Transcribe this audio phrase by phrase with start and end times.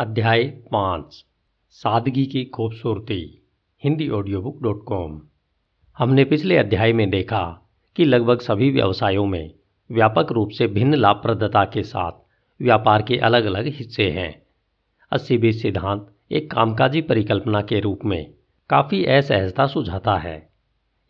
[0.00, 1.24] अध्याय पाँच,
[1.70, 3.42] सादगी की खूबसूरती,
[3.84, 5.20] Hindi audio book dot com
[5.98, 9.54] हमने पिछले अध्याय में देखा कि लगभग सभी व्यवसायों में
[9.92, 12.12] व्यापक रूप से भिन्न लाभप्रदता के साथ
[12.62, 14.42] व्यापार के अलग अलग हिस्से हैं।
[15.12, 18.34] अस्सी बीस सिद्धांत एक कामकाजी परिकल्पना के रूप में
[18.70, 20.48] काफ़ी असहजता सुझाता है।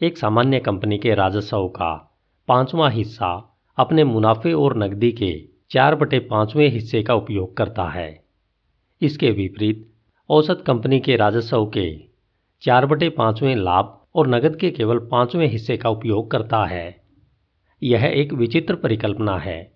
[0.02, 6.18] एक सामान्य कंपनी के राजस्व का पांचवा हिस्सा अपने मुनाफे और नकदी के चार बटे
[6.18, 8.27] पाँचवें हिस्से का उपयोग करता है।
[9.02, 9.86] इसके विपरीत,
[10.30, 12.08] औसत कंपनी के राजस्व के
[12.62, 17.00] चार बटे पाँचवें लाभ और नगद के केवल पाँचवें हिस्से का उपयोग करता है।
[17.82, 19.72] यह एक विचित्र परिकल्पना है।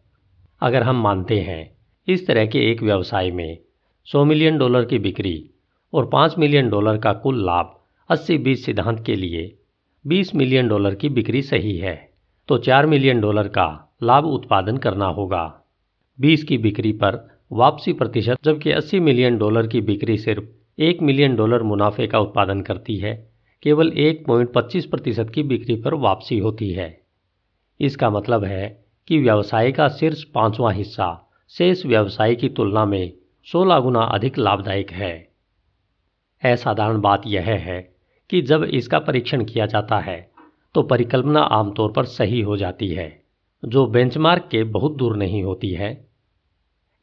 [0.63, 1.77] अगर हम मानते हैं,
[2.09, 3.59] इस तरह के एक व्यवसाय में
[4.07, 5.51] 100 मिलियन डॉलर की बिक्री
[5.93, 7.79] और 5 मिलियन डॉलर का कुल लाभ
[8.11, 9.59] 80 बीस सिद्धांत के लिए
[10.07, 12.13] 20 मिलियन डॉलर की बिक्री सही है
[12.49, 15.63] तो 4 मिलियन डॉलर का लाभ उत्पादन करना होगा।
[16.19, 21.35] 20 की बिक्री पर वापसी प्रतिशत, जबकि 80 मिलियन डॉलर की बिक्री सिर्फ़ एक मिलियन
[21.37, 23.15] डॉलर मुनाफे का उत्पादन करती है,
[23.63, 27.01] केवल एक पॉइंट पच्चीस प्रतिशत की बिक्री पर वापसी होती है।
[27.81, 31.09] इसका मतलब है कि व्यवसाय का शीर्ष पांचवा हिस्सा
[31.49, 33.13] शेष व्यवसाय की तुलना में
[33.47, 35.13] 16 गुना अधिक लाभदायक है।
[36.43, 37.81] असाधारण बात यह है
[38.31, 40.31] कि जब इसका परीक्षण किया जाता है
[40.75, 43.23] तो परिकल्पना आमतौर पर सही हो जाती है,
[43.65, 46.12] जो बेंचमार्क के बहुत दूर नहीं होती है।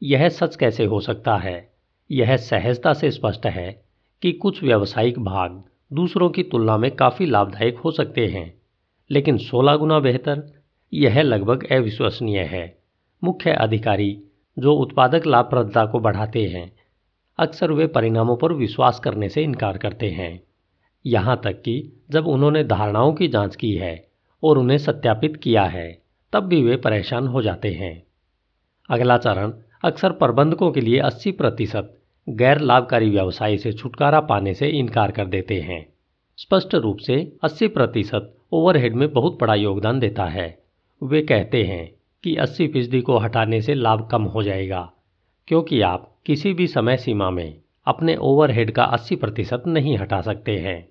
[0.02, 1.72] यह सच कैसे हो सकता है?
[2.10, 3.84] यह सहजता से स्पष्ट है
[4.22, 8.60] कि कुछ व्यावसायिक भाग दूसरों की तुलना में काफ़ी लाभदायक हो सकते हैं,
[9.10, 10.62] लेकिन 16 गुना बेहतर?
[10.92, 12.78] यह लगभग अविश्वसनीय है।
[13.24, 14.22] मुख्य अधिकारी
[14.58, 16.72] जो उत्पादक लाभप्रदता को बढ़ाते हैं,
[17.38, 20.42] अक्सर वे परिणामों पर विश्वास करने से इनकार करते हैं।
[21.06, 24.08] यहाँ तक कि जब उन्होंने धारणाओं की जाँच की है
[24.44, 28.02] और उन्हें सत्यापित किया है, तब भी वे परेशान हो जाते हैं।
[28.90, 29.52] अगला चरण
[29.84, 31.96] अक्सर प्रबंधकों के लिए 80 प्रतिशत
[32.28, 35.86] गैर लाभकारी व्यवसाय से छुटकारा पाने से इनकार कर देते हैं।
[36.38, 40.58] स्पष्ट रूप से 80 प्रतिशत ओवरहेड में बहुत बड़ा योगदान देता है।
[41.02, 41.90] वे कहते हैं
[42.24, 44.92] कि 80 फ़ीसदी को हटाने से लाभ कम हो जाएगा,
[45.48, 50.58] क्योंकि आप किसी भी समय सीमा में अपने ओवरहेड का 80 प्रतिशत नहीं हटा सकते
[50.58, 50.88] हैं।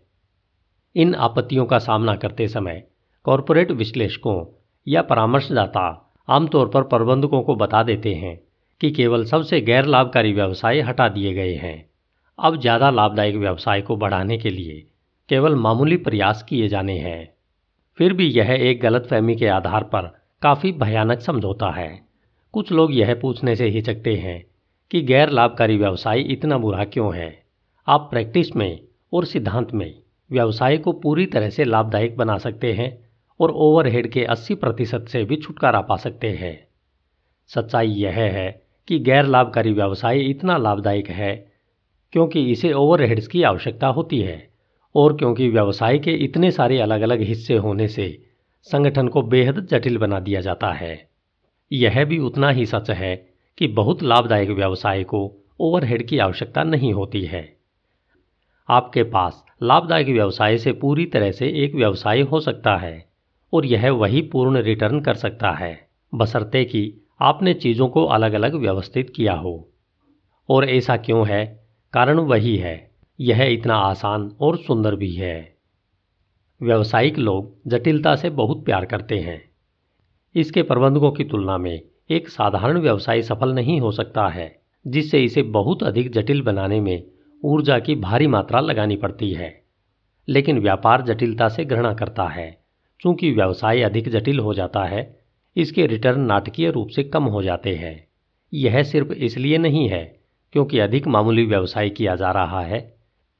[0.95, 2.83] इन आपत्तियों का सामना करते समय
[3.23, 4.45] कॉरपोरेट विश्लेषकों
[4.87, 8.39] या परामर्शदाता आमतौर पर प्रबंधकों को बता देते हैं
[8.81, 11.89] कि केवल सबसे गैर लाभकारी व्यवसाय हटा दिए गए हैं।
[12.39, 14.85] अब ज़्यादा लाभदायक व्यवसाय को बढ़ाने के लिए
[15.29, 17.33] केवल मामूली प्रयास किए जाने हैं।
[17.97, 22.01] फिर भी यह एक गलतफहमी के आधार पर काफ़ी भयानक समझौता है।
[22.53, 24.45] कुछ लोग यह पूछने से हिचकते हैं
[24.91, 27.43] कि गैर लाभकारी व्यवसाय इतना बुरा क्यों है?
[27.87, 28.79] आप प्रैक्टिस में
[29.13, 29.93] और सिद्धांत में
[30.31, 33.07] व्यवसाय को पूरी तरह से लाभदायक बना सकते हैं
[33.39, 36.67] और ओवरहेड के 80 प्रतिशत से भी छुटकारा पा सकते हैं।
[37.47, 41.51] सच्चाई यह है कि गैर लाभकारी व्यवसाय इतना लाभदायक है,
[42.11, 44.49] क्योंकि इसे ओवरहेड्स की आवश्यकता होती है
[44.95, 48.25] और क्योंकि व्यवसाय के इतने सारे अलग अलग हिस्से होने से
[48.61, 51.09] संगठन को बेहद जटिल बना दिया जाता है।
[51.71, 53.15] यह भी उतना ही सच है
[53.57, 55.21] कि बहुत लाभदायक व्यवसाय को
[55.59, 57.57] ओवरहेड की आवश्यकता नहीं होती है।
[58.69, 63.09] आपके पास लाभदायक व्यवसाय से पूरी तरह से एक व्यवसाय हो सकता है
[63.53, 68.55] और यह वही पूर्ण रिटर्न कर सकता है। बसरते कि आपने चीज़ों को अलग अलग
[68.55, 69.69] व्यवस्थित किया हो।
[70.49, 71.67] और ऐसा क्यों है?
[71.93, 75.57] कारण वही है। यह इतना आसान और सुंदर भी है।
[76.61, 79.49] व्यवसायिक लोग जटिलता से बहुत प्यार करते हैं।
[80.35, 85.41] इसके प्रबंधकों की तुलना में एक साधारण व्यवसाय सफल नहीं हो सकता है, जिससे इसे
[85.41, 87.03] बहुत अधिक जटिल बनाने में
[87.43, 89.63] ऊर्जा की भारी मात्रा लगानी पड़ती है।
[90.27, 92.63] लेकिन व्यापार जटिलता से घृणा करता है।
[93.01, 95.18] चूँकि व्यवसाय अधिक जटिल हो जाता है
[95.57, 98.07] इसके रिटर्न नाटकीय रूप से कम हो जाते हैं।
[98.53, 100.19] यह सिर्फ़ इसलिए नहीं है
[100.53, 102.95] क्योंकि अधिक मामूली व्यवसाय किया जा रहा है।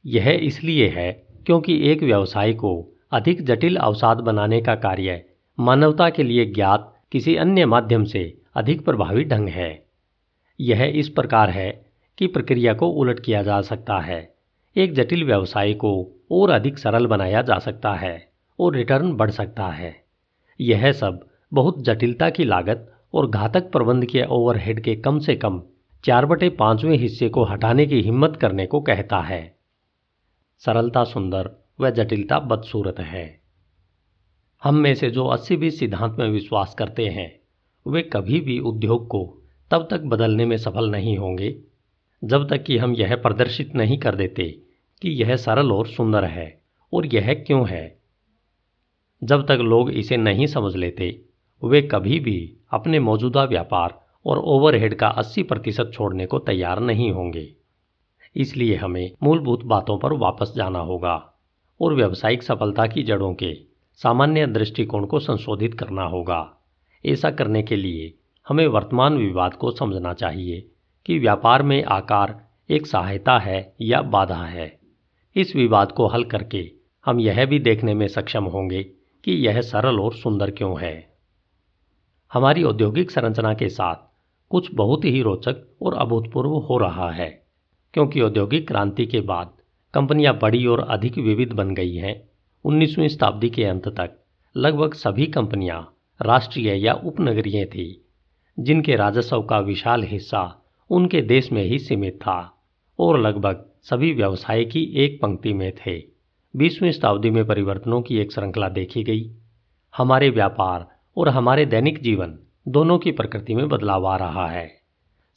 [0.06, 1.12] यह इसलिए है
[1.46, 5.26] क्योंकि एक व्यवसाय को अधिक जटिल अवसाद बनाने का कार्य
[5.60, 9.86] मानवता के लिए ज्ञात किसी अन्य माध्यम से अधिक प्रभावी ढंग है।
[10.60, 11.86] यह इस प्रकार है
[12.18, 14.34] कि प्रक्रिया को उलट किया जा सकता है।
[14.78, 18.30] एक जटिल व्यवसाय को और अधिक सरल बनाया जा सकता है
[18.60, 20.04] और रिटर्न बढ़ सकता है।
[20.62, 25.64] यह सब बहुत जटिलता की लागत और घातक प्रबंध के ओवरहेड के कम से कम
[26.06, 29.58] चार बटे पाँचवें हिस्से को हटाने की हिम्मत करने को कहता है।
[30.58, 33.42] सरलता सुंदर व जटिलता बदसूरत है।
[34.64, 37.40] हम में से जो अस्सी बीस सिद्धांत में विश्वास करते हैं,
[37.88, 39.42] वे कभी भी उद्योग को
[39.72, 41.62] तब तक बदलने में सफल नहीं होंगे,
[42.24, 44.62] जब तक कि हम यह प्रदर्शित नहीं कर देते
[45.02, 46.62] कि यह सरल और सुंदर है
[46.94, 48.00] और यह क्यों है।
[49.24, 51.26] जब तक लोग इसे नहीं समझ लेते
[51.64, 57.12] वे कभी भी अपने मौजूदा व्यापार और ओवरहेड का 80 प्रतिशत छोड़ने को तैयार नहीं
[57.12, 57.54] होंगे।
[58.36, 61.34] इसलिए हमें मूलभूत बातों पर वापस जाना होगा
[61.82, 63.54] और व्यावसायिक सफलता की जड़ों के
[63.96, 66.56] सामान्य दृष्टिकोण को संशोधित करना होगा।
[67.06, 68.14] ऐसा करने के लिए
[68.48, 70.68] हमें वर्तमान विवाद को समझना चाहिए
[71.06, 74.80] कि व्यापार में आकार एक सहायता है या बाधा है।
[75.36, 76.72] इस विवाद को हल करके
[77.06, 78.84] हम यह भी देखने में सक्षम होंगे
[79.24, 81.09] कि यह सरल और सुंदर क्यों है।
[82.32, 84.08] हमारी औद्योगिक संरचना के साथ
[84.52, 87.30] कुछ बहुत ही रोचक और अभूतपूर्व हो रहा है,
[87.94, 89.52] क्योंकि औद्योगिक क्रांति के बाद
[89.94, 92.16] कंपनियाँ बड़ी और अधिक विविध बन गई हैं।
[92.66, 94.16] 19वीं शताब्दी के अंत तक
[94.56, 95.82] लगभग सभी कंपनियाँ
[96.20, 98.06] राष्ट्रीय या उपनगरीय थी,
[98.58, 100.44] जिनके राजस्व का विशाल हिस्सा
[100.90, 102.40] उनके देश में ही सीमित था
[103.00, 105.98] और लगभग सभी व्यवसाय की एक पंक्ति में थे।
[106.54, 109.30] बीसवीं शताब्दी में परिवर्तनों की एक श्रृंखला देखी गई।
[109.94, 110.88] हमारे व्यापार
[111.20, 112.38] और हमारे दैनिक जीवन
[112.68, 114.72] दोनों की प्रकृति में बदलाव आ रहा है।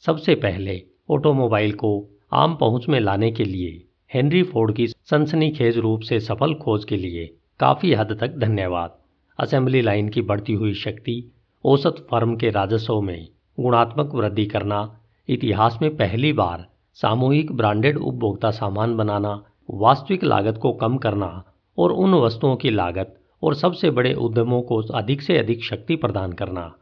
[0.05, 0.81] सबसे पहले
[1.11, 3.83] ऑटोमोबाइल को आम पहुँच में लाने के लिए
[4.13, 7.25] हेनरी फोर्ड की सनसनीखेज रूप से सफल खोज के लिए
[7.59, 8.97] काफ़ी हद तक धन्यवाद।
[9.39, 11.31] असेंबली लाइन की बढ़ती हुई शक्ति,
[11.65, 13.27] औसत फर्म के राजस्व में
[13.59, 20.73] गुणात्मक वृद्धि करना, इतिहास में पहली बार सामूहिक ब्रांडेड उपभोक्ता सामान बनाना, वास्तविक लागत को
[20.73, 21.43] कम करना
[21.77, 26.33] और उन वस्तुओं की लागत और सबसे बड़े उद्यमों को अधिक से अधिक शक्ति प्रदान
[26.33, 26.73] करना।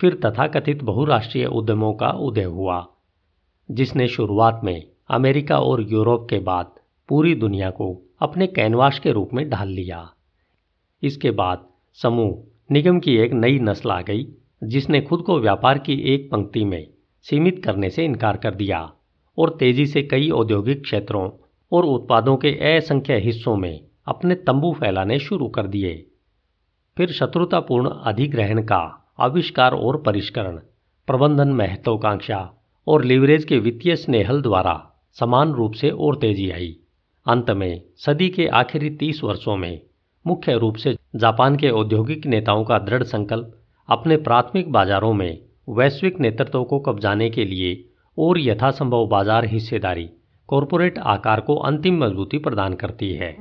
[0.00, 2.86] फिर तथाकथित बहुराष्ट्रीय उद्यमों का उदय हुआ,
[3.70, 6.74] जिसने शुरुआत में अमेरिका और यूरोप के बाद
[7.08, 10.10] पूरी दुनिया को अपने कैनवास के रूप में ढाल लिया।
[11.02, 11.66] इसके बाद
[11.98, 12.42] समूह
[12.72, 14.26] निगम की एक नई नस्ल आ गई,
[14.64, 16.86] जिसने खुद को व्यापार की एक पंक्ति में
[17.26, 18.92] सीमित करने से इनकार कर दिया
[19.38, 21.30] और तेज़ी से कई औद्योगिक क्षेत्रों
[21.72, 25.94] और उत्पादों के असंख्य हिस्सों में अपने तंबू फैलाने शुरू कर दिए।
[26.96, 28.80] फिर शत्रुतापूर्ण अधिग्रहण का
[29.20, 30.56] आविष्कार और परिष्करण,
[31.08, 32.48] प्रबंधन महत्वाकांक्षा
[32.86, 34.74] और लीवरेज के वित्तीय स्नेहल द्वारा
[35.16, 36.76] समान रूप से और तेज़ी आई।
[37.26, 39.80] अंत में सदी के आखिरी तीस वर्षों में
[40.24, 43.52] मुख्य रूप से जापान के औद्योगिक नेताओं का दृढ़ संकल्प,
[43.88, 47.72] अपने प्राथमिक बाजारों में वैश्विक नेतृत्व को कब्जाने के लिए
[48.18, 50.08] और यथासंभव बाज़ार हिस्सेदारी,
[50.48, 53.32] कॉरपोरेट आकार को अंतिम मजबूती प्रदान करती है।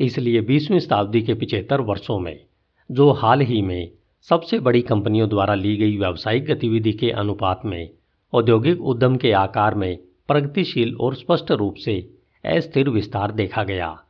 [0.00, 2.44] इसलिए बीसवीं शताब्दी के पिछहत्तर वर्षों में,
[2.90, 3.90] जो हाल ही में
[4.22, 7.90] सबसे बड़ी कंपनियों द्वारा ली गई व्यावसायिक गतिविधि के अनुपात में,
[8.32, 9.98] औद्योगिक उद्यम के आकार में
[10.28, 14.02] प्रगतिशील और स्पष्ट रूप से अस्थिर विस्तार देखा गया।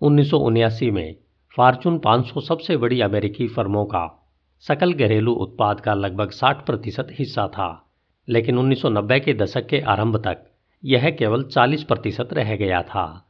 [0.00, 1.16] उन्नीस में
[1.56, 4.30] फॉर्चून 500 सबसे बड़ी अमेरिकी फर्मों का
[4.60, 7.90] सकल घरेलू उत्पाद का लगभग 60 प्रतिशत हिस्सा था,
[8.28, 10.44] लेकिन 1990 के दशक के आरंभ तक
[10.84, 13.23] यह केवल 40 प्रतिशत रह गया था।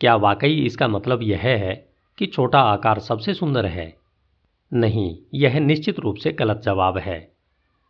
[0.00, 3.96] क्या वाकई इसका मतलब यह है कि छोटा आकार सबसे सुंदर है?
[4.72, 7.32] नहीं, यह निश्चित रूप से गलत जवाब है।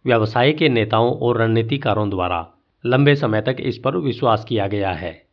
[0.07, 2.47] व्यवसाय के नेताओं और रणनीतिकारों द्वारा
[2.85, 5.27] लंबे समय तक इस पर विश्वास किया गया है।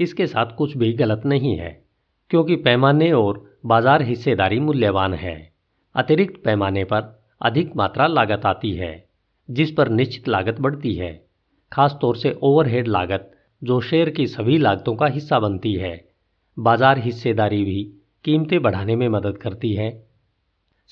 [0.00, 1.82] इसके साथ कुछ भी गलत नहीं है,
[2.30, 5.52] क्योंकि पैमाने और बाज़ार हिस्सेदारी मूल्यवान है।
[5.94, 9.04] अतिरिक्त पैमाने पर अधिक मात्रा लागत आती है,
[9.50, 11.24] जिस पर निश्चित लागत बढ़ती है।
[11.72, 13.30] खासतौर से ओवरहेड लागत,
[13.62, 16.11] जो शेयर की सभी लागतों का हिस्सा बनती है।
[16.56, 17.82] बाज़ार हिस्सेदारी भी
[18.24, 19.90] कीमतें बढ़ाने में मदद करती है।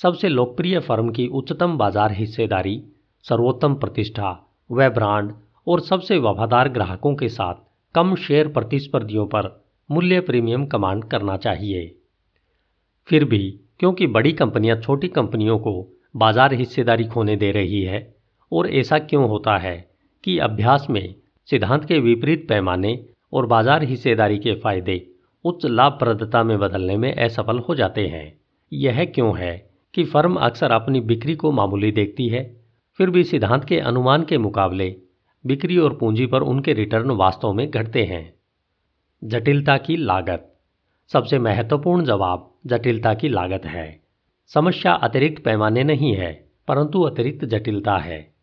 [0.00, 2.82] सबसे लोकप्रिय फर्म की उच्चतम बाज़ार हिस्सेदारी,
[3.24, 4.30] सर्वोत्तम प्रतिष्ठा
[4.70, 5.32] व ब्रांड
[5.66, 7.54] और सबसे वफादार ग्राहकों के साथ
[7.94, 9.48] कम शेयर प्रतिस्पर्धियों पर
[9.90, 11.94] मूल्य प्रीमियम कमांड करना चाहिए।
[13.08, 15.72] फिर भी, क्योंकि बड़ी कंपनियाँ छोटी कंपनियों को
[16.16, 18.14] बाज़ार हिस्सेदारी खोने दे रही है,
[18.52, 19.76] और ऐसा क्यों होता है
[20.24, 21.14] कि अभ्यास में
[21.48, 22.98] सिद्धांत के विपरीत पैमाने
[23.32, 24.98] और बाज़ार हिस्सेदारी के फ़ायदे
[25.44, 28.40] उच्च लाभप्रदता में बदलने में असफल हो जाते हैं।
[28.72, 32.60] यह क्यों है कि फर्म अक्सर अपनी बिक्री को मामूली देखती है,
[32.98, 34.96] फिर भी सिद्धांत के अनुमान के मुकाबले
[35.46, 38.34] बिक्री और पूंजी पर उनके रिटर्न वास्तव में घटते हैं।
[39.24, 40.56] जटिलता की लागत।
[41.12, 44.00] सबसे महत्वपूर्ण जवाब जटिलता की लागत है।
[44.46, 48.34] समस्या अतिरिक्त पैमाने नहीं है, परंतु अतिरिक्त जटिलता है।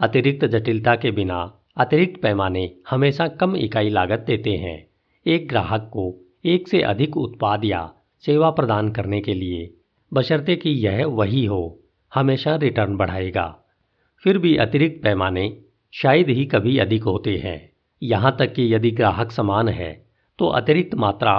[0.00, 4.86] अतिरिक्त जटिलता के बिना अतिरिक्त पैमाने हमेशा कम इकाई लागत देते हैं।
[5.26, 7.90] एक ग्राहक को एक से अधिक उत्पाद या
[8.24, 9.70] सेवा प्रदान करने के लिए।
[10.12, 11.78] बशर्ते कि यह वही हो,
[12.12, 13.46] हमेशा रिटर्न बढ़ाएगा।
[14.24, 15.56] फिर भी अतिरिक्त पैमाने
[15.94, 17.70] शायद ही कभी अधिक होते हैं।
[18.02, 19.92] यहाँ तक कि यदि ग्राहक समान है
[20.38, 21.32] तो अतिरिक्त मात्रा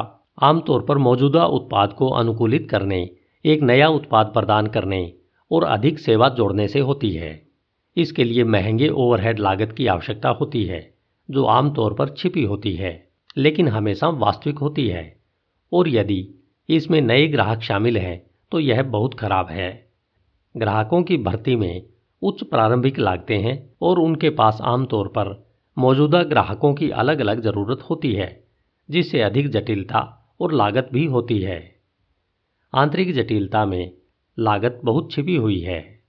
[0.43, 3.09] आमतौर पर मौजूदा उत्पाद को अनुकूलित करने,
[3.45, 5.13] एक नया उत्पाद प्रदान करने
[5.51, 7.41] और अधिक सेवा जोड़ने से होती है।
[7.97, 10.93] इसके लिए महँगे ओवरहेड लागत की आवश्यकता होती है,
[11.29, 12.93] जो आमतौर पर छिपी होती है।
[13.37, 15.19] लेकिन हमेशा वास्तविक होती है।
[15.71, 16.35] और यदि
[16.69, 19.87] इसमें नए ग्राहक शामिल हैं तो यह बहुत खराब है।
[20.57, 21.83] ग्राहकों की भर्ती में
[22.21, 27.79] उच्च प्रारंभिक लागतें हैं और उनके पास आमतौर पर मौजूदा ग्राहकों की अलग अलग ज़रूरत
[27.89, 28.43] होती है,
[28.89, 29.99] जिससे अधिक जटिलता
[30.41, 31.75] और लागत भी होती है।
[32.73, 33.91] आंतरिक जटिलता में
[34.39, 35.99] लागत बहुत छिपी हुई है।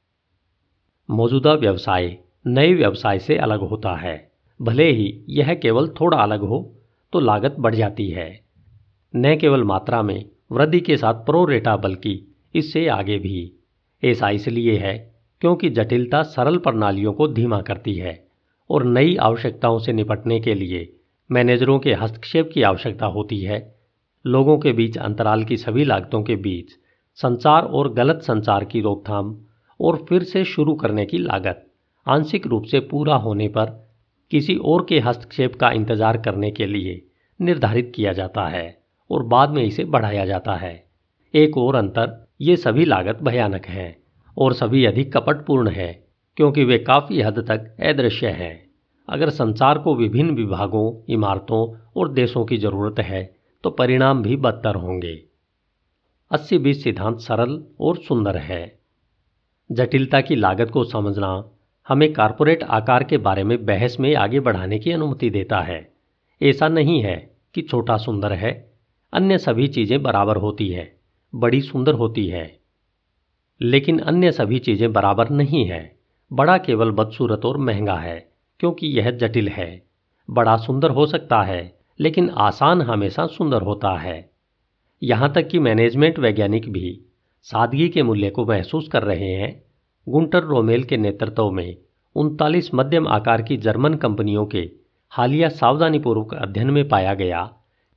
[1.10, 6.75] मौजूदा व्यवसाय नए व्यवसाय से अलग होता है। भले ही यह केवल थोड़ा अलग हो
[7.12, 8.40] तो लागत बढ़ जाती है।
[9.14, 13.52] न केवल मात्रा में, वृद्धि के साथ प्रोरेटा बल्कि इससे आगे भी।
[14.04, 18.26] ऐसा इसलिए है क्योंकि जटिलता सरल प्रणालियों को धीमा करती है
[18.70, 20.96] और नई आवश्यकताओं से निपटने के लिए
[21.30, 23.76] मैनेजरों के हस्तक्षेप की आवश्यकता होती है।
[24.26, 26.70] लोगों के बीच अंतराल की सभी लागतों के बीच
[27.14, 29.36] संचार और गलत संचार की रोकथाम
[29.80, 31.66] और फिर से शुरू करने की लागत
[32.06, 33.85] आंशिक रूप से पूरा होने पर
[34.32, 37.02] किसी और के हस्तक्षेप का इंतज़ार करने के लिए
[37.40, 38.66] निर्धारित किया जाता है
[39.10, 40.74] और बाद में इसे बढ़ाया जाता है।
[41.34, 43.96] एक और अंतर, ये सभी लागत भयानक हैं
[44.36, 45.92] और सभी अधिक कपटपूर्ण है,
[46.36, 48.54] क्योंकि वे काफ़ी हद तक अदृश्य हैं।
[49.08, 53.24] अगर संचार को विभिन्न विभागों, इमारतों और देशों की ज़रूरत है
[53.64, 55.14] तो परिणाम भी बदतर होंगे।
[56.30, 58.78] अस्सी बीस सिद्धांत सरल और सुंदर है।
[59.70, 61.28] जटिलता की लागत को समझना
[61.88, 65.92] हमें कारपोरेट आकार के बारे में बहस में आगे बढ़ाने की अनुमति देता है।
[66.42, 68.72] ऐसा नहीं है कि छोटा सुंदर है,
[69.12, 70.96] अन्य सभी चीज़ें बराबर होती है,
[71.34, 72.58] बड़ी सुंदर होती है।
[73.62, 75.96] लेकिन अन्य सभी चीज़ें बराबर नहीं है।
[76.32, 78.28] बड़ा केवल बदसूरत और महँगा है,
[78.60, 79.82] क्योंकि यह जटिल है।
[80.30, 84.30] बड़ा सुंदर हो सकता है, लेकिन आसान हमेशा सुंदर होता है।
[85.02, 87.00] यहाँ तक कि मैनेजमेंट वैज्ञानिक भी
[87.42, 89.65] सादगी के मूल्य को महसूस कर रहे हैं।
[90.08, 91.76] गुंटर रोमेल के नेतृत्व में
[92.14, 94.70] उनतालीस मध्यम आकार की जर्मन कंपनियों के
[95.10, 97.52] हालिया सावधानीपूर्वक अध्ययन में पाया गया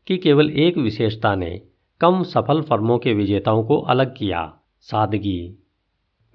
[0.08, 1.62] कि केवल एक विशेषता ने
[2.02, 5.58] कम सफल फर्मों के विजेताओं को अलग किया, सादगी।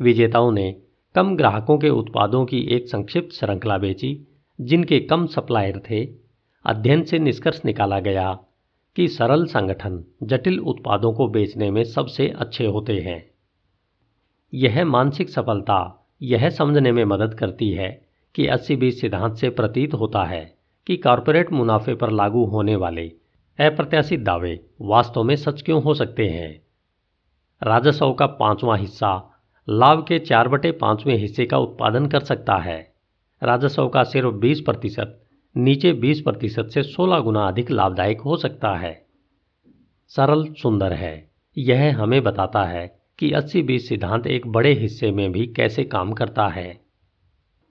[0.00, 0.76] विजेताओं ने
[1.14, 4.28] कम ग्राहकों के उत्पादों की एक संक्षिप्त श्रृंखला बेची,
[4.60, 6.08] जिनके कम सप्लायर थे।
[6.66, 8.38] अध्ययन से निष्कर्ष निकाला गया
[8.96, 13.33] कि सरल संगठन जटिल उत्पादों को बेचने में सबसे अच्छे होते हैं।
[14.54, 19.94] यह मानसिक सफलता यह समझने में मदद करती है कि अस्सी बीस सिद्धांत से प्रतीत
[19.94, 23.12] होता है कि कॉरपोरेट मुनाफे पर लागू होने वाले
[23.60, 26.62] अप्रत्याशित दावे वास्तव में सच क्यों हो सकते हैं?
[27.62, 32.94] राजस्व का पांचवा हिस्सा लाभ के चार बटे पाँचवें हिस्से का उत्पादन कर सकता है।
[33.42, 35.24] राजस्व का सिर्फ़ 20 प्रतिशत
[35.56, 39.06] नीचे 20 प्रतिशत से 16 गुना अधिक लाभदायक हो सकता है।
[40.08, 45.46] सरल सुंदर है, यह हमें बताता है कि 80-20 सिद्धांत एक बड़े हिस्से में भी
[45.46, 46.80] कैसे काम करता है।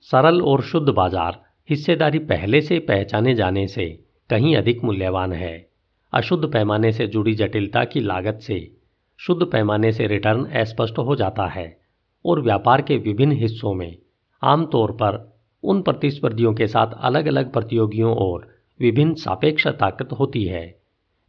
[0.09, 3.87] सरल और शुद्ध बाज़ार हिस्सेदारी पहले से पहचाने जाने से
[4.29, 5.55] कहीं अधिक मूल्यवान है।
[6.13, 8.59] अशुद्ध पैमाने से जुड़ी जटिलता की लागत से
[9.19, 11.65] शुद्ध पैमाने से रिटर्न अस्पष्ट हो जाता है
[12.25, 13.95] और व्यापार के विभिन्न हिस्सों में
[14.41, 15.17] आमतौर पर
[15.63, 18.47] उन प्रतिस्पर्धियों के साथ अलग अलग प्रतियोगियों और
[18.79, 20.63] विभिन्न सापेक्ष ताकत होती है।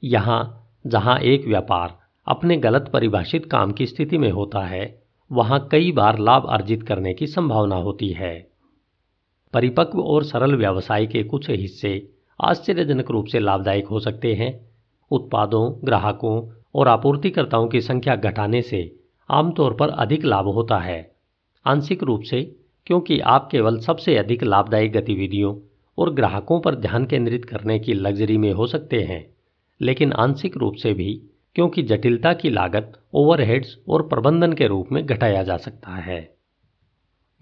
[0.03, 5.03] यहाँ जहाँ एक व्यापार अपने गलत परिभाषित काम की स्थिति में होता है,
[5.33, 8.49] वहाँ कई बार लाभ अर्जित करने की संभावना होती है।
[9.53, 14.71] परिपक्व और सरल व्यवसाय के कुछ हिस्से आश्चर्यजनक रूप से लाभदायक हो सकते हैं।
[15.11, 18.97] उत्पादों, ग्राहकों और आपूर्तिकर्ताओं की संख्या घटाने से
[19.31, 21.15] आमतौर पर अधिक लाभ होता है।
[21.67, 25.57] आंशिक रूप से, क्योंकि आप केवल सबसे अधिक लाभदायक गतिविधियों
[25.99, 29.27] और ग्राहकों पर ध्यान केंद्रित करने की लग्जरी में हो सकते हैं,
[29.81, 31.23] लेकिन आंशिक रूप से भी
[31.55, 36.35] क्योंकि जटिलता की लागत ओवरहेड्स और प्रबंधन के रूप में घटाया जा सकता है।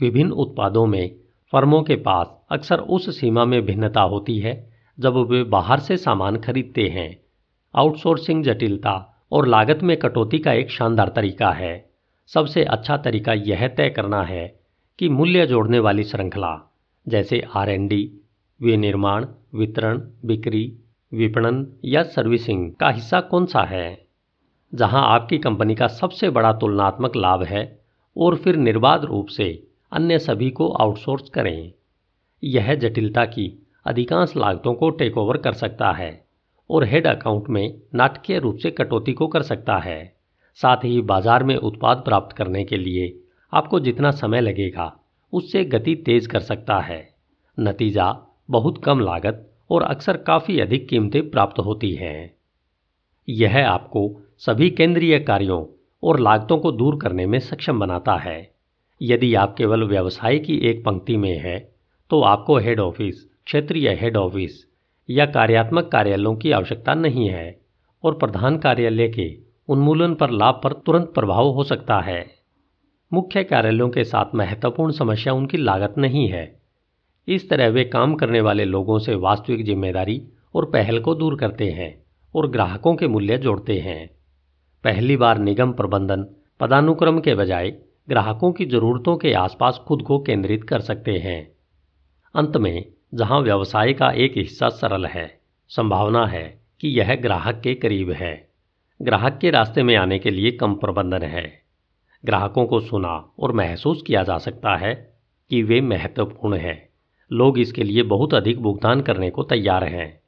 [0.00, 1.16] विभिन्न उत्पादों में
[1.52, 6.37] फर्मों के पास अक्सर उस सीमा में भिन्नता होती है जब वे बाहर से सामान
[6.37, 7.21] खरीदते हैं।
[7.76, 11.90] आउटसोर्सिंग जटिलता और लागत में कटौती का एक शानदार तरीका है।
[12.26, 14.61] सबसे अच्छा तरीका यह तय करना है
[14.99, 16.73] कि मूल्य जोड़ने वाली श्रृंखला,
[17.09, 18.12] जैसे आर एन डी,
[18.62, 20.78] विनिर्माण, वितरण, बिक्री,
[21.14, 24.01] विपणन या सर्विसिंग का हिस्सा कौन सा है।
[24.72, 27.64] जहाँ आपकी कंपनी का सबसे बड़ा तुलनात्मक लाभ है
[28.16, 29.46] और फिर निर्बाध रूप से
[29.92, 31.72] अन्य सभी को आउटसोर्स करें।
[32.42, 33.46] यह जटिलता की
[33.86, 36.24] अधिकांश लागतों को टेक ओवर कर सकता है
[36.70, 40.16] और हेड अकाउंट में नाटकीय रूप से कटौती को कर सकता है।
[40.58, 43.14] साथ ही बाज़ार में उत्पाद प्राप्त करने के लिए
[43.52, 44.92] आपको जितना समय लगेगा,
[45.32, 47.08] उससे गति तेज कर सकता है।
[47.58, 48.14] नतीजा,
[48.50, 52.34] बहुत कम लागत और अक्सर काफ़ी अधिक कीमतें प्राप्त होती हैं।
[53.28, 54.08] यह आपको
[54.44, 55.64] सभी केंद्रीय कार्यों
[56.02, 58.38] और लागतों को दूर करने में सक्षम बनाता है।
[59.00, 61.58] यदि आप केवल व्यवसाय की एक पंक्ति में है
[62.11, 64.58] तो आपको हेड ऑफ़िस क्षेत्रीय हेड ऑफ़िस
[65.08, 67.54] या कार्यात्मक कार्यालयों की आवश्यकता नहीं है
[68.04, 69.28] और प्रधान कार्यालय के
[69.68, 72.25] उन्मूलन पर लाभ पर तुरंत प्रभाव हो सकता है।
[73.12, 76.44] मुख्य कार्यालयों के साथ महत्वपूर्ण समस्या उनकी लागत नहीं है।
[77.28, 80.20] इस तरह वे काम करने वाले लोगों से वास्तविक ज़िम्मेदारी
[80.54, 81.94] और पहल को दूर करते हैं
[82.34, 84.11] और ग्राहकों के मूल्य जोड़ते हैं।
[84.84, 86.26] पहली बार निगम प्रबंधन,
[86.60, 87.70] पदानुक्रम के बजाय
[88.08, 91.52] ग्राहकों की जरूरतों के आसपास खुद को केंद्रित कर सकते हैं।
[92.34, 92.84] अंत में,
[93.14, 98.48] जहाँ व्यवसाय का एक हिस्सा सरल है, संभावना है कि यह ग्राहक के करीब है।
[99.02, 101.62] ग्राहक के रास्ते में आने के लिए कम प्रबंधन है।
[102.24, 105.14] ग्राहकों को सुना और महसूस किया जा सकता है
[105.50, 106.88] कि वे महत्वपूर्ण हैं।
[107.32, 110.20] लोग इसके लिए बहुत अधिक भुगतान करने को तैयार हैं।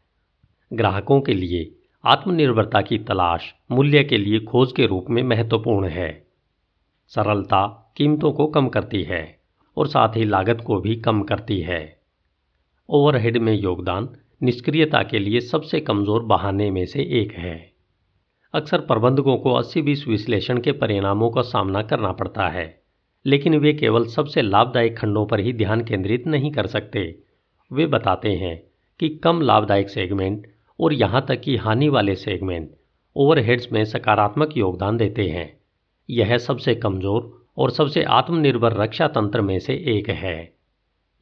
[0.73, 6.11] ग्राहकों के लिए आत्मनिर्भरता की तलाश मूल्य के लिए खोज के रूप में महत्वपूर्ण है।
[7.13, 9.23] सरलता कीमतों को कम करती है
[9.77, 11.81] और साथ ही लागत को भी कम करती है।
[12.89, 14.09] ओवरहेड में योगदान
[14.43, 17.57] निष्क्रियता के लिए सबसे कमज़ोर बहाने में से एक है।
[18.55, 22.83] अक्सर प्रबंधकों को अस्सी बीस विश्लेषण के परिणामों का सामना करना पड़ता है,
[23.25, 27.15] लेकिन वे केवल सबसे लाभदायक खंडों पर ही ध्यान केंद्रित नहीं कर सकते।
[27.71, 28.57] वे बताते हैं
[29.01, 30.47] कि कम लाभदायक सेगमेंट
[30.79, 32.71] और यहाँ तक कि हानि वाले सेगमेंट,
[33.17, 35.53] ओवरहेड्स में सकारात्मक योगदान देते हैं।
[36.09, 40.53] यह सबसे कमज़ोर और सबसे आत्मनिर्भर रक्षा तंत्र में से एक है।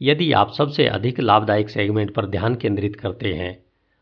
[0.01, 3.59] यदि आप सबसे अधिक लाभदायक सेगमेंट पर ध्यान केंद्रित करते हैं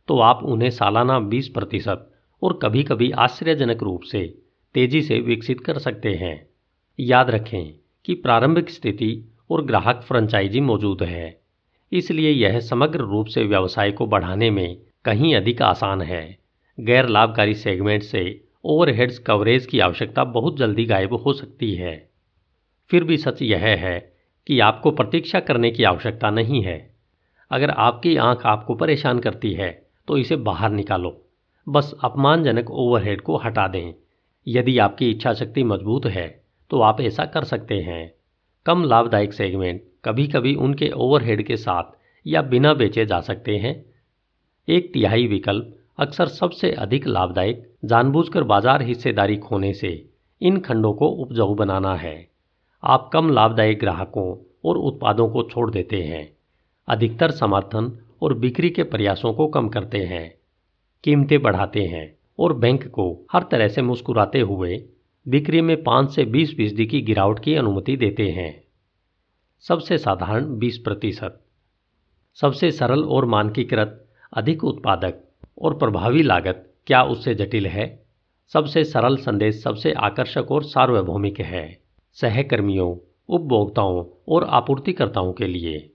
[0.09, 2.07] तो आप उन्हें सालाना 20 प्रतिशत
[2.42, 4.23] और कभी कभी आश्चर्यजनक रूप से
[4.75, 6.35] तेज़ी से विकसित कर सकते हैं।
[6.99, 7.73] याद रखें
[8.04, 9.12] कि प्रारंभिक स्थिति
[9.50, 11.40] और ग्राहक फ्रेंचाइजी मौजूद है,
[11.92, 16.38] इसलिए यह समग्र रूप से व्यवसाय को बढ़ाने में कहीं अधिक आसान है।
[16.78, 18.23] गैर लाभकारी सेगमेंट से
[18.64, 22.11] ओवरहेड्स कवरेज की आवश्यकता बहुत जल्दी गायब हो सकती है।
[22.90, 23.99] फिर भी सच यह है
[24.47, 26.78] कि आपको प्रतीक्षा करने की आवश्यकता नहीं है।
[27.50, 29.71] अगर आपकी आँख आपको परेशान करती है
[30.09, 31.16] तो इसे बाहर निकालो।
[31.66, 33.95] बस अपमानजनक ओवरहेड को हटा दें।
[34.47, 36.28] यदि आपकी इच्छा शक्ति मज़बूत है
[36.71, 38.12] तो आप ऐसा कर सकते हैं।
[38.66, 43.89] कम लाभदायक सेगमेंट कभी कभी उनके ओवरहेड के साथ या बिना बेचे जा सकते हैं।
[44.69, 49.88] एक तिहाई विकल्प अक्सर सबसे अधिक लाभदायक जानबूझकर बाज़ार हिस्सेदारी खोने से
[50.40, 52.14] इन खंडों को उपजाऊ बनाना है।
[52.83, 54.27] आप कम लाभदायक ग्राहकों
[54.64, 56.29] और उत्पादों को छोड़ देते हैं,
[56.88, 57.90] अधिकतर समर्थन
[58.23, 60.35] और बिक्री के प्रयासों को कम करते हैं,
[61.05, 64.83] कीमतें बढ़ाते हैं और बैंक को हर तरह से मुस्कुराते हुए
[65.27, 68.53] बिक्री में पाँच से बीस फ़ीसदी की गिरावट की अनुमति देते हैं।
[69.64, 71.40] सबसे साधारण बीस प्रतिशत।
[72.38, 75.14] सबसे सरल और मानकीकृत अधिक उत्पादक
[75.62, 78.03] और प्रभावी लागत क्या उससे जटिल है?
[78.53, 81.79] सबसे सरल संदेश, सबसे आकर्षक और सार्वभौमिक है।
[82.12, 82.97] सहकर्मियों,
[83.29, 85.90] उपभोक्ताओं और आपूर्तिकर्ताओं के लिए।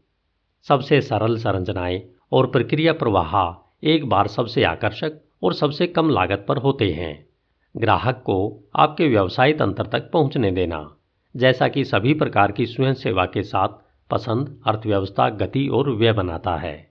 [0.63, 5.11] सबसे सरल संरचनाएँ और प्रक्रिया प्रवाह एक बार सबसे आकर्षक
[5.43, 7.29] और सबसे कम लागत पर होते हैं।
[7.77, 10.95] ग्राहक को आपके व्यवसाय तंत्र तक पहुँचने देना,
[11.35, 13.67] जैसा कि सभी प्रकार की स्वयं सेवा के साथ
[14.11, 16.84] पसंद, अर्थव्यवस्था, गति और व्यय बनाता है।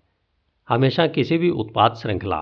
[0.68, 2.40] हमेशा किसी भी उत्पाद श्रृंखला,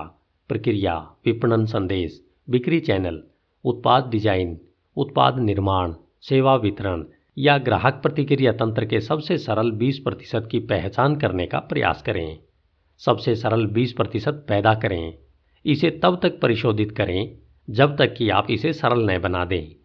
[0.49, 3.23] प्रक्रिया, विपणन संदेश, बिक्री चैनल,
[3.65, 4.59] उत्पाद डिज़ाइन,
[4.97, 7.03] उत्पाद निर्माण, सेवा वितरण
[7.37, 12.39] या ग्राहक प्रतिक्रिया तंत्र के सबसे सरल 20 प्रतिशत की पहचान करने का प्रयास करें।
[12.97, 15.13] सबसे सरल 20 प्रतिशत पैदा करें।
[15.65, 17.37] इसे तब तक परिशोधित करें
[17.69, 19.75] जब तक कि आप इसे सरल न बना दें।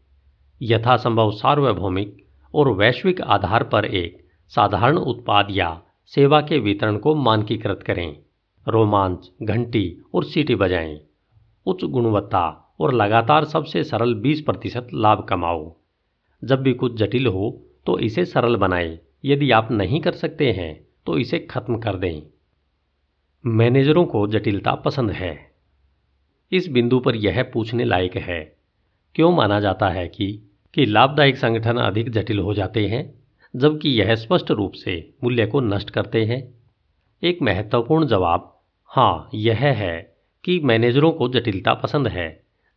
[0.63, 2.17] यथासंभव सार्वभौमिक
[2.55, 8.17] और वैश्विक आधार पर एक साधारण उत्पाद या सेवा के वितरण को मानकीकृत करें।
[8.71, 11.01] रोमांच, घंटी और सीटी बजाएँ।
[11.67, 15.75] उच्च गुणवत्ता और लगातार सबसे सरल 20 प्रतिशत लाभ कमाओ।
[16.43, 17.51] जब भी कुछ जटिल हो
[17.87, 22.23] तो इसे सरल बनाएँ। यदि आप नहीं कर सकते हैं तो इसे खत्म कर दें।
[23.45, 25.37] मैनेजरों को जटिलता पसंद है।
[26.53, 28.57] इस बिंदु पर यह पूछने लायक है,
[29.15, 30.43] क्यों माना जाता है कि
[30.75, 33.03] कि लाभदायक संगठन अधिक जटिल हो जाते हैं,
[33.57, 36.55] जबकि यह स्पष्ट रूप से मूल्य को नष्ट करते हैं?
[37.23, 38.58] एक महत्वपूर्ण जवाब
[38.91, 39.97] हाँ यह है
[40.45, 42.29] कि मैनेजरों को जटिलता पसंद है।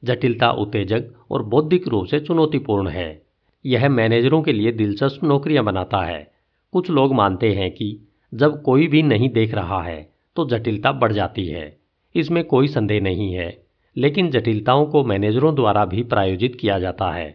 [0.04, 3.22] जटिलता उत्तेजक और बौद्धिक रूप से चुनौतीपूर्ण है।
[3.66, 6.32] यह मैनेजरों के लिए दिलचस्प नौकरियाँ बनाता है।
[6.74, 7.98] कुछ लोग मानते हैं कि
[8.34, 10.02] जब कोई भी नहीं देख रहा है
[10.36, 11.78] तो जटिलता बढ़ जाती है।
[12.16, 13.58] इसमें कोई संदेह नहीं है,
[13.96, 17.30] लेकिन जटिलताओं को मैनेजरों द्वारा भी प्रायोजित किया जाता है।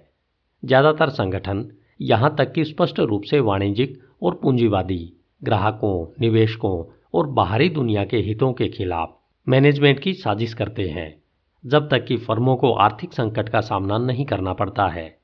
[0.63, 1.67] ज़्यादातर संगठन
[2.01, 5.13] यहाँ तक कि स्पष्ट रूप से वाणिज्यिक और पूंजीवादी,
[5.43, 6.83] ग्राहकों, निवेशकों
[7.17, 11.23] और बाहरी दुनिया के हितों के खिलाफ मैनेजमेंट की साजिश करते हैं,
[11.67, 15.19] जब तक कि फर्मों को आर्थिक संकट का सामना नहीं करना पड़ता है,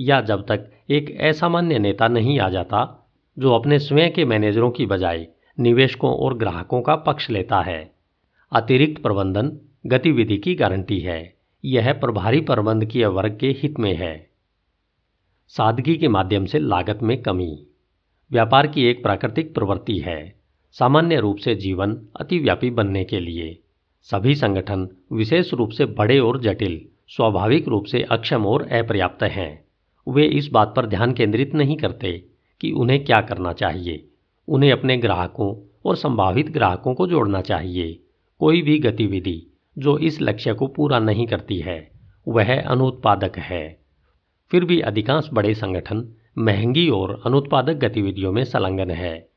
[0.00, 4.86] या जब तक एक असामान्य नेता नहीं आ जाता, जो अपने स्वयं के मैनेजरों की
[4.86, 5.28] बजाय
[5.60, 7.94] निवेशकों और ग्राहकों का पक्ष लेता है।
[8.52, 11.34] अतिरिक्त प्रबंधन गतिविधि की गारंटी है,
[11.64, 14.30] यह प्रभारी प्रबंधकीय वर्ग के हित में है।
[15.48, 17.66] सादगी के माध्यम से लागत में कमी।
[18.30, 20.37] व्यापार की एक प्राकृतिक प्रवृत्ति है।
[20.72, 23.58] सामान्य रूप से जीवन अतिव्यापी बनने के लिए।
[24.02, 29.64] सभी संगठन विशेष रूप से बड़े और जटिल, स्वाभाविक रूप से अक्षम और अपर्याप्त हैं।
[30.08, 32.24] वे इस बात पर ध्यान केंद्रित नहीं करते
[32.60, 34.08] कि उन्हें क्या करना चाहिए।
[34.48, 38.00] उन्हें अपने ग्राहकों और संभावित ग्राहकों को जोड़ना चाहिए।
[38.38, 39.46] कोई भी गतिविधि
[39.78, 41.90] जो इस लक्ष्य को पूरा नहीं करती है,
[42.28, 43.80] वह अनुत्पादक है।
[44.50, 49.27] फिर भी अधिकांश बड़े संगठन महँगी और अनुत्पादक गतिविधियों में संलग्न है।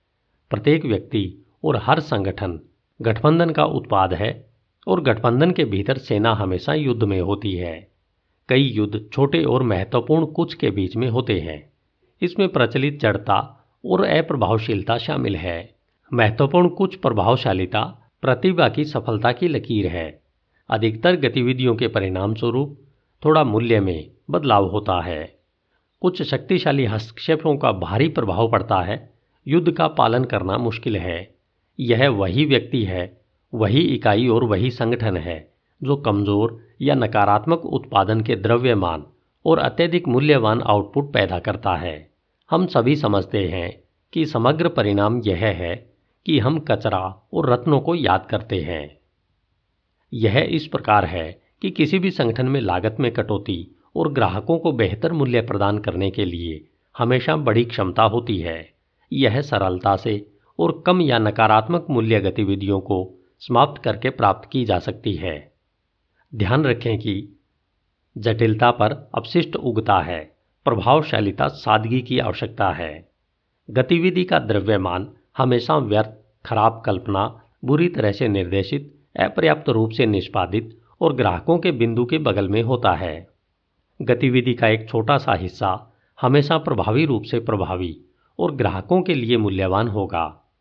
[0.51, 2.59] प्रत्येक व्यक्ति और हर संगठन
[3.01, 4.49] गठबंधन का उत्पाद है
[4.87, 7.91] और गठबंधन के भीतर सेना हमेशा युद्ध में होती है।
[8.49, 11.73] कई युद्ध छोटे और महत्वपूर्ण कुछ के बीच में होते हैं।
[12.21, 15.75] इसमें प्रचलित जड़ता और अप्रभावशीलता शामिल है।
[16.13, 20.21] महत्वपूर्ण कुछ प्रभावशालीता प्रतिभा की सफलता की लकीर है।
[20.69, 22.77] अधिकतर गतिविधियों के परिणाम स्वरूप
[23.25, 25.35] थोड़ा मूल्य में बदलाव होता है।
[26.01, 31.35] कुछ शक्तिशाली हस्तक्षेपों का भारी प्रभाव पड़ता है युद्ध का पालन करना मुश्किल है।
[31.79, 33.21] यह वही व्यक्ति है,
[33.53, 39.05] वही इकाई और वही संगठन है, जो कमज़ोर या नकारात्मक उत्पादन के द्रव्यमान
[39.45, 42.11] और अत्यधिक मूल्यवान आउटपुट पैदा करता है।
[42.49, 45.75] हम सभी समझते हैं कि समग्र परिणाम यह है
[46.25, 48.97] कि हम कचरा और रत्नों को याद करते हैं।
[50.13, 54.71] यह इस प्रकार है कि किसी भी संगठन में लागत में कटौती और ग्राहकों को
[54.71, 58.80] बेहतर मूल्य प्रदान करने के लिए हमेशा बड़ी क्षमता होती है।
[59.13, 64.79] यह सरलता से और कम या नकारात्मक मूल्य गतिविधियों को समाप्त करके प्राप्त की जा
[64.79, 65.51] सकती है।
[66.35, 67.41] ध्यान रखें कि
[68.17, 73.11] जटिलता पर अपशिष्ट उगता है, प्रभावशालीता सादगी की आवश्यकता है।
[73.69, 76.11] गतिविधि का द्रव्यमान हमेशा व्यर्थ,
[76.45, 82.17] खराब कल्पना, बुरी तरह से निर्देशित, अपर्याप्त रूप से निष्पादित और ग्राहकों के बिंदु के
[82.17, 83.27] बगल में होता है।
[84.01, 88.01] गतिविधि का एक छोटा सा हिस्सा हमेशा प्रभावी रूप से प्रभावी
[88.41, 90.51] और ग्राहकों के लिए मूल्यवान होगा।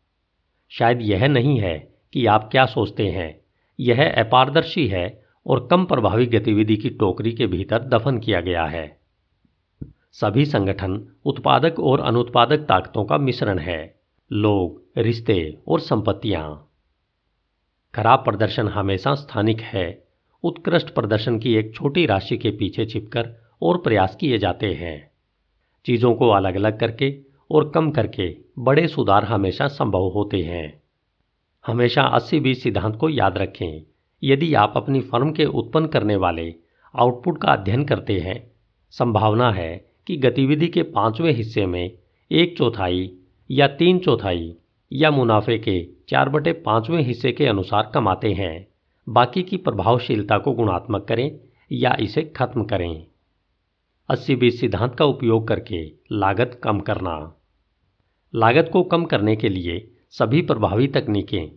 [0.69, 3.41] शायद यह नहीं है कि आप क्या सोचते हैं।
[3.79, 9.01] यह अपारदर्शी है और कम प्रभावी गतिविधि की टोकरी के भीतर दफन किया गया है।
[10.11, 13.99] सभी संगठन उत्पादक और अनुत्पादक ताकतों का मिश्रण है।
[14.31, 16.69] लोग, रिश्ते और संपत्तियाँ।
[17.95, 20.07] खराब प्रदर्शन हमेशा स्थानिक है।
[20.43, 25.11] उत्कृष्ट प्रदर्शन की एक छोटी राशि के पीछे छिपकर और प्रयास किए जाते हैं।
[25.85, 30.81] चीज़ों को अलग अलग करके और कम करके बड़े सुधार हमेशा संभव होते हैं।
[31.67, 33.81] हमेशा अस्सी बीस सिद्धांत को याद रखें।
[34.23, 36.55] यदि आप अपनी फर्म के उत्पन्न करने वाले
[36.95, 38.51] आउटपुट का अध्ययन करते हैं,
[38.91, 41.91] संभावना है कि गतिविधि के पाँचवें हिस्से में
[42.31, 43.11] एक चौथाई
[43.51, 44.55] या तीन चौथाई
[44.93, 48.67] या मुनाफे के चार बटे पाँचवें हिस्से के अनुसार कमाते हैं।
[49.09, 51.39] बाकी की प्रभावशीलता को गुणात्मक करें
[51.71, 53.05] या इसे खत्म करें।
[54.09, 57.35] अस्सी बीस सिद्धांत का उपयोग करके लागत कम करना।
[58.35, 61.47] लागत को कम करने के लिए सभी प्रभावी तकनीकें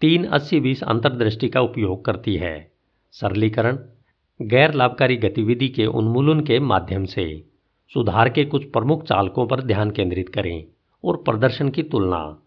[0.00, 2.72] तीन अस्सी बीस अंतर्दृष्टि का उपयोग करती है।
[3.12, 3.78] सरलीकरण,
[4.42, 7.44] गैर लाभकारी गतिविधि के उन्मूलन के माध्यम से
[7.94, 10.64] सुधार के कुछ प्रमुख चालकों पर ध्यान केंद्रित करें
[11.04, 12.42] और प्रदर्शन की तुलना।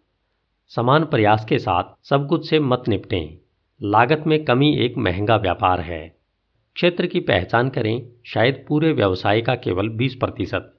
[0.67, 3.37] समान प्रयास के साथ सब कुछ से मत निपटें।
[3.83, 6.15] लागत में कमी एक महँगा व्यापार है।
[6.75, 10.76] क्षेत्र की पहचान करें, शायद पूरे व्यवसाय का केवल 20 प्रतिशत।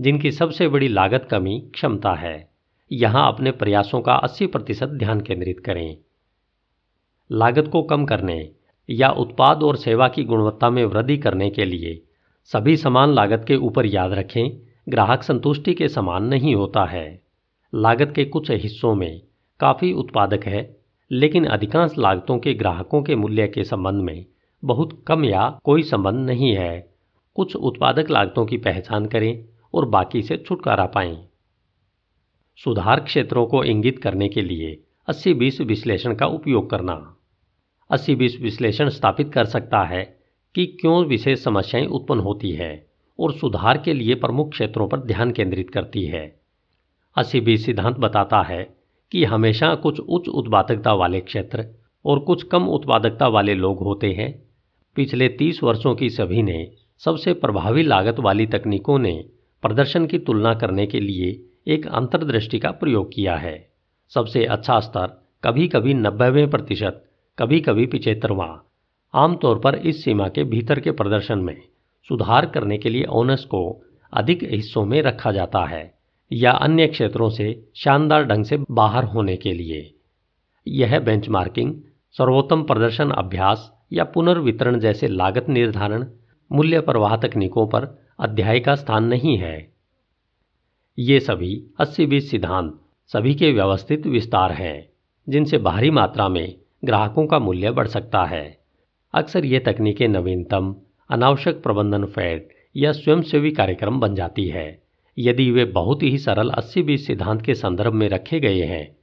[0.00, 2.50] जिनकी सबसे बड़ी लागत कमी क्षमता है।
[2.92, 5.96] यहाँ अपने प्रयासों का 80 प्रतिशत ध्यान केंद्रित करें।
[7.32, 8.50] लागत को कम करने
[8.90, 12.02] या उत्पाद और सेवा की गुणवत्ता में वृद्धि करने के लिए
[12.44, 17.22] सभी समान लागत के ऊपर याद रखें, ग्राहक संतुष्टि के समान नहीं होता है।
[17.74, 19.20] लागत के कुछ हिस्सों में
[19.60, 20.76] काफ़ी उत्पादक है,
[21.10, 24.26] लेकिन अधिकांश लागतों के ग्राहकों के मूल्य के संबंध में
[24.64, 26.90] बहुत कम या कोई संबंध नहीं है।
[27.34, 29.44] कुछ उत्पादक लागतों की पहचान करें।
[29.76, 31.28] और बाकी से छुटकारा पाएँ।
[32.56, 37.16] सुधार क्षेत्रों को इंगित करने के लिए 80-20 विश्लेषण का उपयोग करना।
[37.90, 40.20] 80-20 विश्लेषण स्थापित कर सकता है
[40.54, 42.86] कि क्यों विशेष समस्याएँ उत्पन्न होती है
[43.20, 46.40] और सुधार के लिए प्रमुख क्षेत्रों पर ध्यान केंद्रित करती है।
[47.16, 48.76] 80-20 सिद्धांत बताता है
[49.12, 51.66] कि हमेशा कुछ उच्च उत्पादकता वाले क्षेत्र
[52.04, 54.48] और कुछ कम उत्पादकता वाले लोग होते हैं।
[54.94, 59.24] पिछले 30 वर्षों की सभी ने सबसे प्रभावी लागत वाली तकनीकों ने
[59.62, 61.30] प्रदर्शन की तुलना करने के लिए
[61.68, 63.56] एक अंतर्दृष्टि का प्रयोग किया है।
[64.12, 67.02] सबसे अच्छा स्तर कभी कभी नब्बेवें प्रतिशत
[67.38, 68.48] कभी कभी पिछहत्तरवां
[69.14, 71.56] आमतौर पर इस सीमा के भीतर के प्रदर्शन में
[72.10, 73.62] सुधार करने के लिए ओनस को
[74.12, 75.94] अधिक हिस्सों में रखा जाता है
[76.32, 79.94] या अन्य क्षेत्रों से शानदार ढंग से बाहर होने के लिए।
[80.66, 81.74] यह बेंचमार्किंग
[82.16, 86.04] सर्वोत्तम प्रदर्शन अभ्यास या पुनर्वितरण जैसे लागत निर्धारण
[86.50, 87.84] मूल्य प्रवाह तकनीकों पर
[88.20, 89.72] अध्याय का स्थान नहीं है।
[90.98, 92.80] ये सभी अस्सी बीस सिद्धांत
[93.10, 94.88] सभी के व्यवस्थित विस्तार हैं,
[95.28, 96.54] जिनसे बाहरी मात्रा में
[96.84, 98.58] ग्राहकों का मूल्य बढ़ सकता है।
[99.14, 100.74] अक्सर ये तकनीकें नवीनतम,
[101.10, 104.82] अनावश्यक प्रबंधन फैट या स्वयंसेवी कार्यक्रम बन जाती है।
[105.18, 108.96] यदि वे बहुत ही सरल अस्सी बीस सिद्धांत के संदर्भ में रखे गए हैं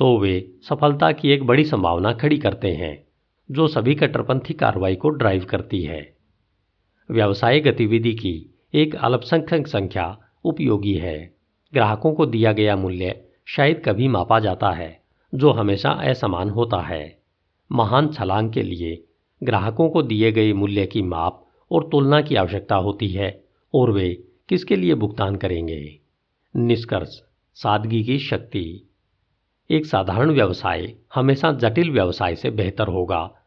[0.00, 3.04] तो वे सफलता की एक बड़ी संभावना खड़ी करते हैं,
[3.50, 6.17] जो सभी कट्टरपंथी कार्रवाई को ड्राइव करती है।
[7.10, 11.34] व्यवसाय गतिविधि की एक अल्पसंख्यक संख्या उपयोगी है।
[11.74, 15.02] ग्राहकों को दिया गया मूल्य शायद कभी मापा जाता है,
[15.34, 17.18] जो हमेशा असमान होता है।
[17.72, 19.04] महान छलांग के लिए
[19.42, 23.44] ग्राहकों को दिए गए मूल्य की माप और तुलना की आवश्यकता होती है,
[23.74, 25.98] और वे किसके लिए भुगतान करेंगे?
[26.56, 27.22] निष्कर्ष,
[27.54, 28.88] सादगी की शक्ति।
[29.70, 33.40] एक साधारण व्यवसाय हमेशा जटिल व्यवसाय से बेहतर होगा,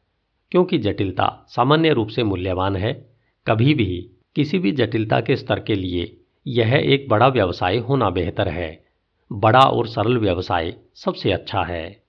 [0.52, 3.11] क्योंकि जटिलता सामान्य रूप से मूल्यवान है
[3.48, 8.48] कभी भी किसी भी जटिलता के स्तर के लिए यह एक बड़ा व्यवसाय होना बेहतर
[8.48, 8.86] है।
[9.34, 12.04] बड़ा और सरल व्यवसाय सबसे अच्छा है।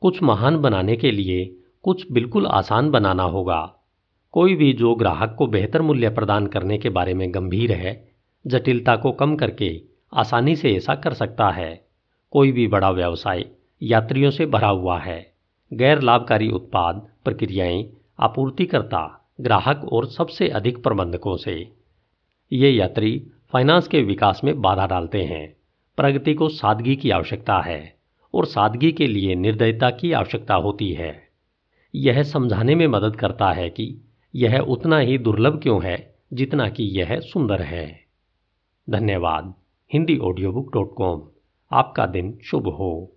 [0.00, 3.74] कुछ महान बनाने के लिए कुछ बिल्कुल आसान बनाना होगा।
[4.32, 8.12] कोई भी जो ग्राहक को बेहतर मूल्य प्रदान करने के बारे में गंभीर है,
[8.46, 9.80] जटिलता को कम करके
[10.14, 11.86] आसानी से ऐसा कर सकता है।
[12.30, 13.44] कोई भी बड़ा व्यवसाय
[13.82, 15.32] यात्रियों से भरा हुआ है।
[15.72, 21.72] गैर लाभकारी उत्पाद, प्रक्रियाएँ, आपूर्तिकर्ता ग्राहक और सबसे अधिक प्रबंधकों से।
[22.52, 25.56] ये यात्री फाइनेंस के विकास में बाधा डालते हैं।
[25.96, 27.96] प्रगति को सादगी की आवश्यकता है
[28.34, 31.28] और सादगी के लिए निर्दयता की आवश्यकता होती है।
[31.94, 33.96] यह समझाने में मदद करता है कि
[34.34, 38.04] यह उतना ही दुर्लभ क्यों है जितना कि यह सुंदर है।
[38.90, 39.54] धन्यवाद।
[39.92, 41.22] Hindi audio book dot com
[41.72, 43.16] आपका दिन शुभ हो।